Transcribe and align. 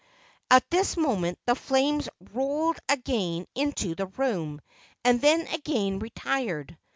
At 0.49 0.67
this 0.71 0.97
moment 0.97 1.37
the 1.45 1.53
flames 1.53 2.09
rolled 2.33 2.79
again 2.89 3.45
into 3.53 3.93
the 3.93 4.07
room 4.07 4.59
and 5.05 5.21
then 5.21 5.45
again 5.45 5.99
retired. 5.99 6.75